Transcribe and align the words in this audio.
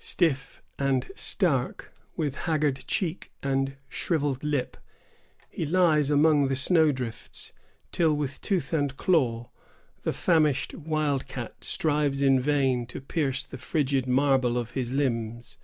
Stiff 0.00 0.60
and 0.76 1.08
stark, 1.14 1.94
with 2.16 2.34
haggard 2.50 2.84
cheek 2.88 3.30
and 3.44 3.76
shrivelled 3.88 4.42
lip, 4.42 4.76
he 5.48 5.64
lies 5.64 6.10
among 6.10 6.48
the 6.48 6.56
snow 6.56 6.90
drifts; 6.90 7.52
till, 7.92 8.12
with 8.12 8.40
tooth 8.40 8.72
and 8.72 8.96
claw, 8.96 9.50
the 10.02 10.12
famished 10.12 10.74
wildcat 10.74 11.62
strives 11.62 12.22
in 12.22 12.40
vain 12.40 12.86
to 12.86 13.00
pierce 13.00 13.44
the 13.44 13.56
frigid 13.56 14.08
marble 14.08 14.58
of 14.58 14.72
his 14.72 14.90
limbs. 14.90 15.58